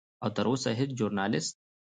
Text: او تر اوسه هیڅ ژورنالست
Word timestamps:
او 0.23 0.29
تر 0.35 0.45
اوسه 0.51 0.69
هیڅ 0.79 0.89
ژورنالست 0.99 1.55